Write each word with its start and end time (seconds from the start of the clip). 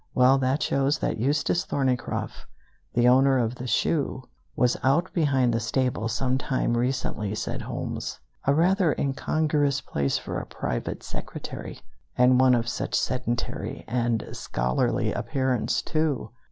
"Well, 0.15 0.39
that 0.39 0.63
shows 0.63 0.97
that 0.97 1.19
Eustace 1.19 1.63
Thorneycroft, 1.63 2.47
the 2.95 3.07
owner 3.07 3.37
of 3.37 3.53
the 3.53 3.67
shoe, 3.67 4.23
was 4.55 4.75
out 4.81 5.13
behind 5.13 5.53
the 5.53 5.59
stable 5.59 6.07
some 6.07 6.39
time 6.39 6.75
recently," 6.75 7.35
said 7.35 7.61
Holmes; 7.61 8.19
"a 8.47 8.51
rather 8.55 8.95
incongruous 8.97 9.79
place 9.79 10.17
for 10.17 10.39
a 10.39 10.47
private 10.47 11.03
secretary, 11.03 11.81
and 12.17 12.39
one 12.41 12.55
of 12.55 12.67
such 12.67 12.95
sedentary 12.95 13.85
and 13.87 14.27
scholarly 14.31 15.13
appearance 15.13 15.83
too. 15.83 16.31